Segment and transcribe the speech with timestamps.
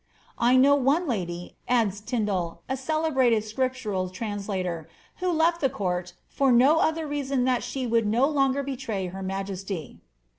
[0.01, 0.03] ^'^
[0.39, 4.89] I know one lady,^ adds Tindal, the celebrated Scriptural translator.
[5.17, 8.63] ^ who left the court, for no other reason than that she would no longer
[8.63, 9.99] betray her majesty.